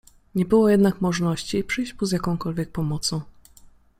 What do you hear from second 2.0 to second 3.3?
mu z jakąkolwiek pomocą.